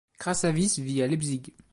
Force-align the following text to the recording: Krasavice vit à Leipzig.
Krasavice 0.17 0.79
vit 0.79 1.03
à 1.03 1.07
Leipzig. 1.07 1.53